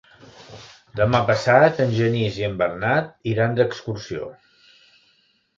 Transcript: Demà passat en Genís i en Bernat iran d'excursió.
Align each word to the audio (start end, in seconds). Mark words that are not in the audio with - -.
Demà 0.99 1.19
passat 1.27 1.83
en 1.85 1.93
Genís 1.99 2.39
i 2.41 2.47
en 2.47 2.57
Bernat 2.63 3.13
iran 3.35 3.55
d'excursió. 3.61 4.31